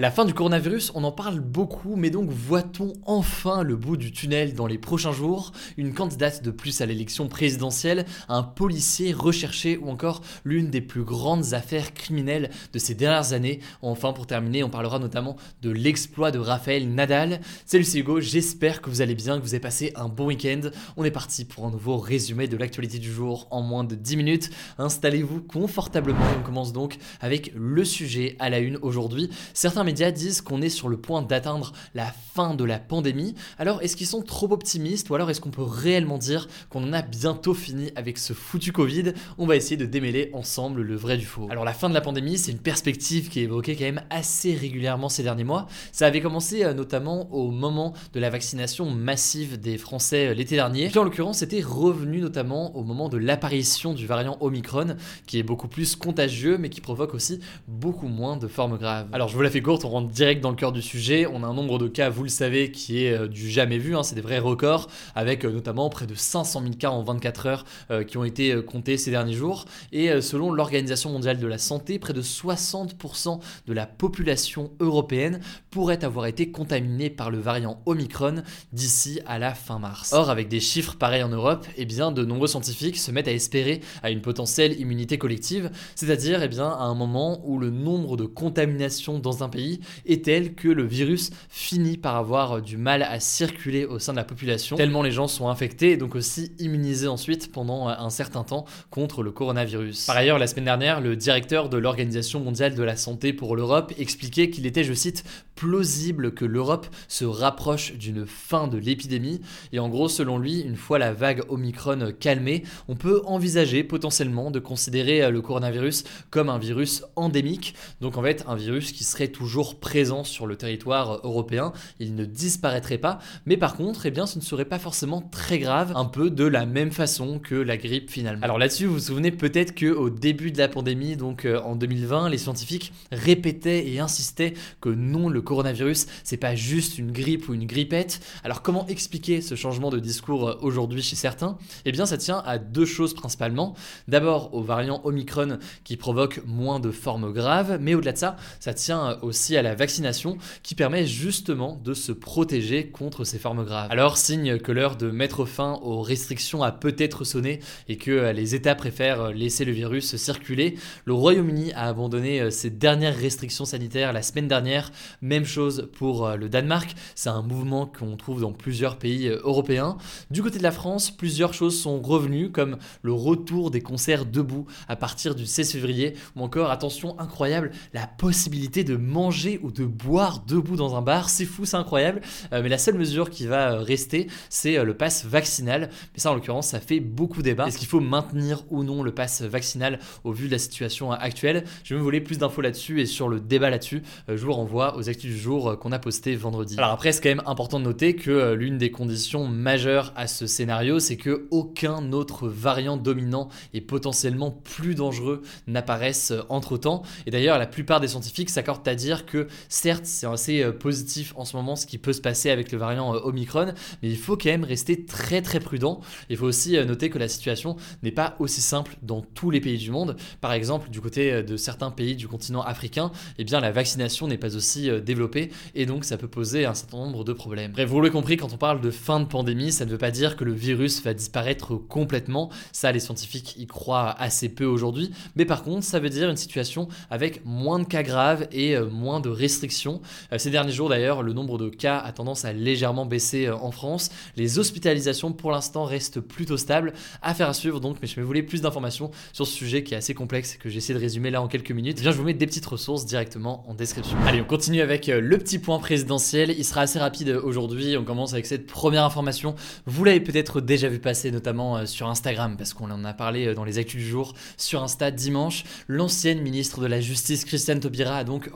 [0.00, 4.12] La fin du coronavirus, on en parle beaucoup, mais donc voit-on enfin le bout du
[4.12, 5.52] tunnel dans les prochains jours?
[5.76, 11.02] Une candidate de plus à l'élection présidentielle, un policier recherché ou encore l'une des plus
[11.02, 16.30] grandes affaires criminelles de ces dernières années Enfin, pour terminer, on parlera notamment de l'exploit
[16.30, 17.42] de Raphaël Nadal.
[17.66, 20.62] Salut, c'est Hugo, j'espère que vous allez bien, que vous avez passé un bon week-end.
[20.96, 24.16] On est parti pour un nouveau résumé de l'actualité du jour en moins de 10
[24.16, 24.50] minutes.
[24.78, 29.28] Installez-vous confortablement et on commence donc avec le sujet à la une aujourd'hui.
[29.52, 33.34] Certains médias disent qu'on est sur le point d'atteindre la fin de la pandémie.
[33.58, 36.92] Alors est-ce qu'ils sont trop optimistes ou alors est-ce qu'on peut réellement dire qu'on en
[36.92, 39.14] a bientôt fini avec ce foutu Covid?
[39.36, 41.48] On va essayer de démêler ensemble le vrai du faux.
[41.50, 44.54] Alors la fin de la pandémie, c'est une perspective qui est évoquée quand même assez
[44.54, 45.66] régulièrement ces derniers mois.
[45.90, 50.54] Ça avait commencé euh, notamment au moment de la vaccination massive des Français euh, l'été
[50.54, 50.88] dernier.
[50.88, 54.94] Puis en l'occurrence, c'était revenu notamment au moment de l'apparition du variant Omicron,
[55.26, 59.08] qui est beaucoup plus contagieux mais qui provoque aussi beaucoup moins de formes graves.
[59.12, 61.26] Alors je vous la fais courte, on rentre direct dans le cœur du sujet.
[61.26, 63.96] On a un nombre de cas, vous le savez, qui est euh, du jamais vu.
[63.96, 64.02] hein.
[64.02, 67.64] C'est des vrais records, avec euh, notamment près de 500 000 cas en 24 heures
[67.90, 69.64] euh, qui ont été comptés ces derniers jours.
[69.92, 76.04] Et selon l'Organisation mondiale de la santé, près de 60% de la population européenne pourrait
[76.04, 78.42] avoir été contaminée par le variant Omicron
[78.72, 80.12] d'ici à la fin mars.
[80.12, 83.32] Or, avec des chiffres pareils en Europe, eh bien, de nombreux scientifiques se mettent à
[83.32, 88.24] espérer à une potentielle immunité collective, c'est-à-dire eh à un moment où le nombre de
[88.24, 89.69] contaminations dans un pays
[90.06, 94.16] est tel que le virus finit par avoir du mal à circuler au sein de
[94.16, 98.42] la population, tellement les gens sont infectés et donc aussi immunisés ensuite pendant un certain
[98.42, 100.06] temps contre le coronavirus.
[100.06, 103.92] Par ailleurs, la semaine dernière, le directeur de l'Organisation mondiale de la santé pour l'Europe
[103.98, 109.40] expliquait qu'il était, je cite, plausible que l'Europe se rapproche d'une fin de l'épidémie.
[109.72, 114.50] Et en gros, selon lui, une fois la vague Omicron calmée, on peut envisager potentiellement
[114.50, 119.28] de considérer le coronavirus comme un virus endémique, donc en fait un virus qui serait
[119.28, 119.49] toujours
[119.80, 124.38] présent sur le territoire européen, il ne disparaîtrait pas, mais par contre, eh bien, ce
[124.38, 128.10] ne serait pas forcément très grave, un peu de la même façon que la grippe
[128.10, 128.42] finalement.
[128.42, 131.76] Alors là-dessus, vous vous souvenez peut-être que au début de la pandémie, donc euh, en
[131.76, 137.48] 2020, les scientifiques répétaient et insistaient que non, le coronavirus, c'est pas juste une grippe
[137.48, 138.20] ou une grippette.
[138.44, 141.58] Alors comment expliquer ce changement de discours euh, aujourd'hui chez certains?
[141.84, 143.74] Eh bien, ça tient à deux choses principalement.
[144.08, 148.74] D'abord, au variant Omicron qui provoque moins de formes graves, mais au-delà de ça, ça
[148.74, 149.18] tient
[149.56, 153.90] à la vaccination qui permet justement de se protéger contre ces formes graves.
[153.90, 158.32] Alors, signe que l'heure de mettre fin aux restrictions a peut-être sonné et que euh,
[158.32, 163.64] les États préfèrent laisser le virus circuler, le Royaume-Uni a abandonné euh, ses dernières restrictions
[163.64, 164.92] sanitaires la semaine dernière.
[165.22, 169.96] Même chose pour euh, le Danemark, c'est un mouvement qu'on trouve dans plusieurs pays européens.
[170.30, 174.66] Du côté de la France, plusieurs choses sont revenues comme le retour des concerts debout
[174.88, 179.29] à partir du 16 février ou encore, attention incroyable, la possibilité de manger
[179.62, 181.30] ou de boire debout dans un bar.
[181.30, 182.20] C'est fou, c'est incroyable.
[182.52, 185.88] Euh, mais la seule mesure qui va euh, rester, c'est euh, le pass vaccinal.
[186.12, 187.68] Mais ça, en l'occurrence, ça fait beaucoup débat.
[187.68, 191.64] Est-ce qu'il faut maintenir ou non le pass vaccinal au vu de la situation actuelle?
[191.84, 194.02] Je vais me voler plus d'infos là-dessus et sur le débat là-dessus.
[194.28, 196.74] je vous renvoie aux actus du jour qu'on a posté vendredi.
[196.76, 200.48] Alors après, c'est quand même important de noter que l'une des conditions majeures à ce
[200.48, 207.02] scénario, c'est que aucun autre variant dominant et potentiellement plus dangereux n'apparaisse entre temps.
[207.26, 211.32] Et d'ailleurs, la plupart des scientifiques s'accordent à dire que certes, c'est assez euh, positif
[211.36, 213.72] en ce moment ce qui peut se passer avec le variant euh, Omicron,
[214.02, 216.00] mais il faut quand même rester très très prudent.
[216.28, 219.60] Il faut aussi euh, noter que la situation n'est pas aussi simple dans tous les
[219.60, 220.16] pays du monde.
[220.40, 224.38] Par exemple, du côté de certains pays du continent africain, eh bien la vaccination n'est
[224.38, 227.72] pas aussi développer et donc ça peut poser un certain nombre de problèmes.
[227.72, 230.10] Bref, vous l'avez compris, quand on parle de fin de pandémie, ça ne veut pas
[230.10, 232.50] dire que le virus va disparaître complètement.
[232.72, 235.10] Ça, les scientifiques y croient assez peu aujourd'hui.
[235.36, 238.86] Mais par contre, ça veut dire une situation avec moins de cas graves et euh,
[239.18, 240.00] de restrictions.
[240.32, 243.56] Euh, ces derniers jours d'ailleurs, le nombre de cas a tendance à légèrement baisser euh,
[243.56, 244.10] en France.
[244.36, 246.92] Les hospitalisations pour l'instant restent plutôt stables.
[247.22, 250.14] Affaire à suivre donc, mais je voulais plus d'informations sur ce sujet qui est assez
[250.14, 251.98] complexe que j'essaie de résumer là en quelques minutes.
[252.00, 254.16] Eh je vous mets des petites ressources directement en description.
[254.26, 256.54] Allez, on continue avec le petit point présidentiel.
[256.56, 257.96] Il sera assez rapide aujourd'hui.
[257.96, 259.54] On commence avec cette première information.
[259.86, 263.64] Vous l'avez peut-être déjà vu passer, notamment sur Instagram, parce qu'on en a parlé dans
[263.64, 265.64] les actus du jour sur Insta dimanche.
[265.88, 268.50] L'ancienne ministre de la Justice, Christiane Taubira, a donc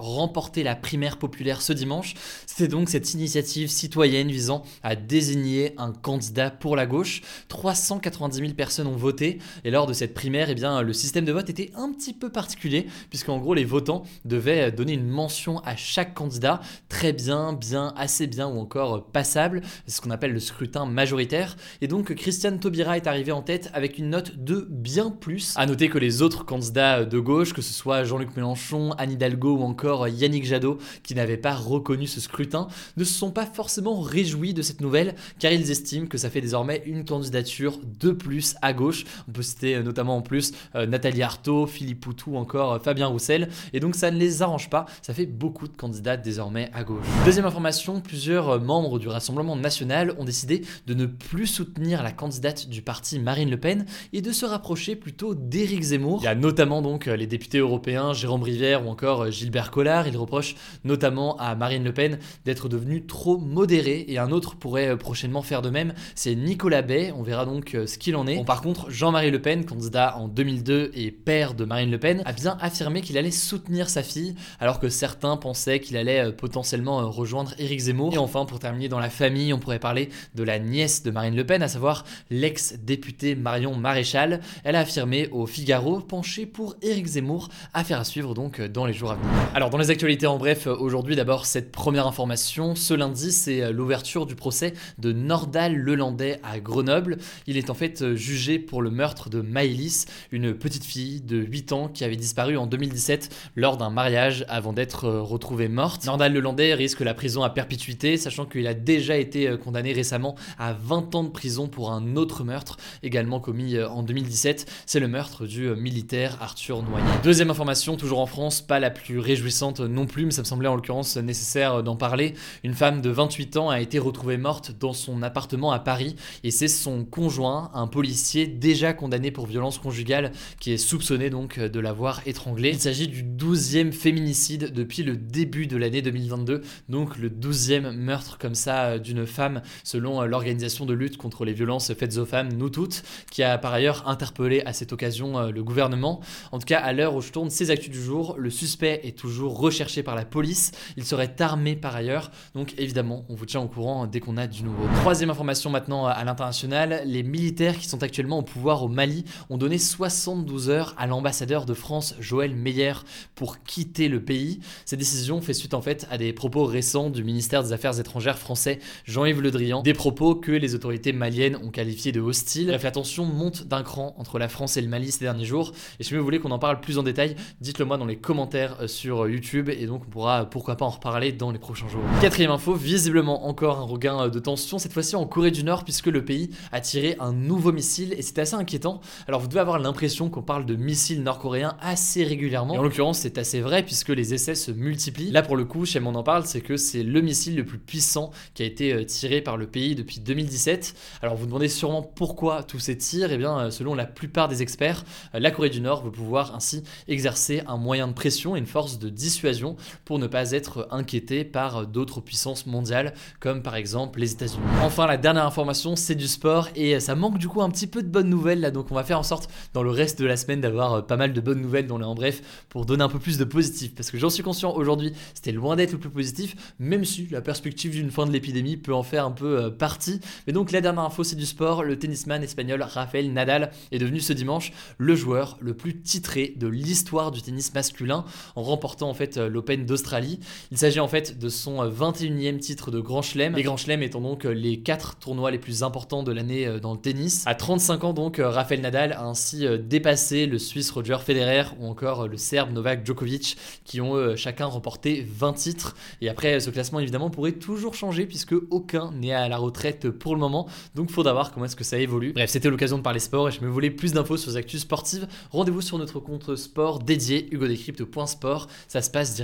[0.63, 2.15] la primaire populaire ce dimanche.
[2.47, 7.23] C'était donc cette initiative citoyenne visant à désigner un candidat pour la gauche.
[7.49, 11.33] 390 000 personnes ont voté et lors de cette primaire, eh bien, le système de
[11.33, 15.77] vote était un petit peu particulier puisqu'en gros les votants devaient donner une mention à
[15.77, 19.63] chaque candidat très bien, bien, assez bien ou encore passable.
[19.87, 21.57] C'est ce qu'on appelle le scrutin majoritaire.
[21.81, 25.55] Et donc Christiane Taubira est arrivée en tête avec une note de bien plus.
[25.57, 29.57] À noter que les autres candidats de gauche, que ce soit Jean-Luc Mélenchon, Anne Hidalgo
[29.57, 32.67] ou encore Yannick Jadot, qui n'avaient pas reconnu ce scrutin,
[32.97, 36.41] ne se sont pas forcément réjouis de cette nouvelle, car ils estiment que ça fait
[36.41, 39.05] désormais une candidature de plus à gauche.
[39.29, 42.79] On peut citer euh, notamment en plus euh, Nathalie Arthaud, Philippe Poutou ou encore euh,
[42.79, 46.71] Fabien Roussel, et donc ça ne les arrange pas, ça fait beaucoup de candidats désormais
[46.73, 47.05] à gauche.
[47.25, 52.69] Deuxième information, plusieurs membres du Rassemblement national ont décidé de ne plus soutenir la candidate
[52.69, 56.21] du parti Marine Le Pen et de se rapprocher plutôt d'Éric Zemmour.
[56.23, 60.07] Il y a notamment donc les députés européens Jérôme Rivière ou encore Gilbert Collard.
[60.25, 64.97] Reproche notamment à Marine Le Pen d'être devenue trop modérée et un autre pourrait euh,
[64.97, 65.95] prochainement faire de même.
[66.15, 67.13] C'est Nicolas Bay.
[67.17, 68.45] On verra donc euh, ce qu'il en est.
[68.45, 72.33] Par contre, Jean-Marie Le Pen, candidat en 2002 et père de Marine Le Pen, a
[72.33, 77.11] bien affirmé qu'il allait soutenir sa fille alors que certains pensaient qu'il allait euh, potentiellement
[77.11, 78.15] rejoindre Éric Zemmour.
[78.15, 81.37] Et enfin, pour terminer dans la famille, on pourrait parler de la nièce de Marine
[81.37, 84.41] Le Pen, à savoir l'ex-députée Marion Maréchal.
[84.65, 88.93] Elle a affirmé au Figaro pencher pour Éric Zemmour, affaire à suivre donc dans les
[88.93, 89.31] jours à venir.
[89.55, 94.27] Alors dans les actualités en bref, aujourd'hui d'abord cette première information, ce lundi c'est l'ouverture
[94.27, 97.17] du procès de Nordal Lelandais à Grenoble.
[97.47, 101.73] Il est en fait jugé pour le meurtre de Maëlys, une petite fille de 8
[101.73, 106.05] ans qui avait disparu en 2017 lors d'un mariage avant d'être retrouvée morte.
[106.05, 110.75] Nordal Lelandais risque la prison à perpétuité, sachant qu'il a déjà été condamné récemment à
[110.75, 114.71] 20 ans de prison pour un autre meurtre également commis en 2017.
[114.85, 117.07] C'est le meurtre du militaire Arthur Noyer.
[117.23, 120.69] Deuxième information, toujours en France, pas la plus réjouissante non plus, mais ça me semblait
[120.69, 122.35] en l'occurrence nécessaire d'en parler.
[122.63, 126.51] Une femme de 28 ans a été retrouvée morte dans son appartement à Paris et
[126.51, 131.81] c'est son conjoint, un policier déjà condamné pour violence conjugale, qui est soupçonné donc de
[131.81, 132.71] l'avoir étranglé.
[132.71, 138.39] Il s'agit du 12e féminicide depuis le début de l'année 2022, donc le 12e meurtre
[138.39, 142.71] comme ça d'une femme selon l'organisation de lutte contre les violences faites aux femmes, nous
[142.71, 146.21] toutes, qui a par ailleurs interpellé à cette occasion le gouvernement.
[146.53, 149.17] En tout cas, à l'heure où je tourne ces actus du jour, le suspect est
[149.17, 150.73] toujours recherché par la police.
[150.97, 152.31] Il serait armé par ailleurs.
[152.55, 154.85] Donc évidemment, on vous tient au courant dès qu'on a du nouveau.
[155.01, 159.59] Troisième information maintenant à l'international, les militaires qui sont actuellement au pouvoir au Mali ont
[159.59, 162.95] donné 72 heures à l'ambassadeur de France, Joël Meyer,
[163.35, 164.61] pour quitter le pays.
[164.85, 168.39] Cette décision fait suite en fait à des propos récents du ministère des Affaires étrangères
[168.39, 172.69] français, Jean-Yves Le Drian, des propos que les autorités maliennes ont qualifiés de hostiles.
[172.69, 175.73] La tension monte d'un cran entre la France et le Mali ces derniers jours.
[175.99, 178.77] Et si vous voulez qu'on en parle plus en détail, dites-le moi dans les commentaires
[178.81, 181.59] euh, sur euh, YouTube et donc on pourra euh, pourquoi pas en reparler dans les
[181.59, 182.03] prochains jours.
[182.21, 186.07] Quatrième info, visiblement encore un regain de tension, cette fois-ci en Corée du Nord puisque
[186.07, 189.01] le pays a tiré un nouveau missile et c'est assez inquiétant.
[189.29, 192.75] Alors vous devez avoir l'impression qu'on parle de missiles nord-coréens assez régulièrement.
[192.75, 195.31] Et en l'occurrence c'est assez vrai puisque les essais se multiplient.
[195.31, 197.79] Là pour le coup, chez on en parle, c'est que c'est le missile le plus
[197.79, 200.95] puissant qui a été tiré par le pays depuis 2017.
[201.23, 204.63] Alors vous demandez sûrement pourquoi tous ces tirs, et eh bien selon la plupart des
[204.63, 208.67] experts, la Corée du Nord veut pouvoir ainsi exercer un moyen de pression et une
[208.67, 209.64] force de dissuasion
[210.05, 214.63] pour ne pas être inquiété par d'autres puissances mondiales comme par exemple les États-Unis.
[214.83, 218.03] Enfin, la dernière information, c'est du sport et ça manque du coup un petit peu
[218.03, 220.37] de bonnes nouvelles là, donc on va faire en sorte dans le reste de la
[220.37, 223.19] semaine d'avoir pas mal de bonnes nouvelles dans les en bref pour donner un peu
[223.19, 226.55] plus de positif parce que j'en suis conscient aujourd'hui, c'était loin d'être le plus positif,
[226.79, 230.21] même si la perspective d'une fin de l'épidémie peut en faire un peu euh, partie.
[230.47, 231.83] Mais donc la dernière info, c'est du sport.
[231.83, 236.67] Le tennisman espagnol Rafael Nadal est devenu ce dimanche le joueur le plus titré de
[236.67, 238.25] l'histoire du tennis masculin
[238.57, 240.41] en remportant en fait euh, l'Open d'Australie.
[240.71, 244.03] Il s'agit en fait de son 21e euh, titre de Grand Chelem, les Grand Chelem
[244.03, 247.45] étant donc euh, les 4 tournois les plus importants de l'année dans le tennis.
[247.47, 252.29] À 35 ans donc, Rafael Nadal a ainsi dépassé le Suisse Roger Federer ou encore
[252.29, 255.95] le Serbe Novak Djokovic qui ont chacun remporté 20 titres.
[256.21, 260.35] Et après, ce classement évidemment pourrait toujours changer puisque aucun n'est à la retraite pour
[260.35, 260.69] le moment.
[260.95, 262.33] Donc faudra voir comment est-ce que ça évolue.
[262.33, 264.81] Bref, c'était l'occasion de parler sport et je me voulais plus d'infos sur les actus
[264.81, 265.27] sportives.
[265.51, 268.69] Rendez-vous sur notre compte sport dédié hugodécrypte.sport.
[268.89, 269.44] Ça se passe directement